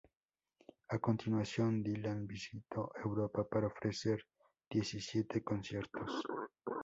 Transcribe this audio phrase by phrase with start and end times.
[0.89, 4.25] A continuación, Dylan visitó Europa para ofrecer
[4.67, 6.23] diecisiete conciertos.